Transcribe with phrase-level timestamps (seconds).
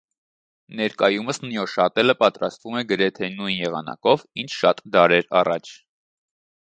[0.77, 5.75] Ներկայումս նյոշատելը պատրաստվում է գրեթե նույն եղանակով, ինչ շատ դարեր առաջ։